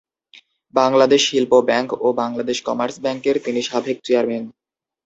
[0.73, 4.45] Bangladesh Shilpa bank ও Bangladesh commerce ব্যাংকের তিনি সাবেক চেয়ারম্যান।